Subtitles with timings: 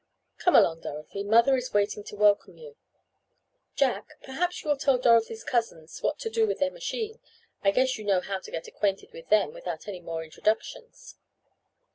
[0.39, 1.21] Come along Dorothy.
[1.23, 2.75] Mother is waiting to welcome you.
[3.75, 7.19] Jack, perhaps you will tell Dorothy's cousins what to do with their machine.
[7.63, 11.17] I guess you know how to get acquainted with them without any more introductions."